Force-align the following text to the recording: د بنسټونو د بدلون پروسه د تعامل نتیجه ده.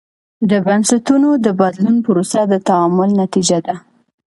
د 0.49 0.51
بنسټونو 0.65 1.29
د 1.45 1.47
بدلون 1.59 1.95
پروسه 2.05 2.41
د 2.51 2.53
تعامل 2.67 3.09
نتیجه 3.21 3.57
ده. 3.67 3.75